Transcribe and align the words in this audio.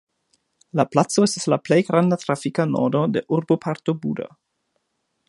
La 0.79 0.85
placo 0.93 1.25
estas 1.27 1.45
la 1.53 1.59
plej 1.67 1.79
granda 1.91 2.19
trafika 2.23 2.67
nodo 2.77 3.05
de 3.19 3.23
urboparto 3.39 3.99
Buda. 4.07 4.29